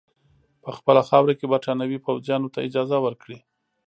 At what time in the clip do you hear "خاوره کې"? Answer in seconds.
1.09-1.51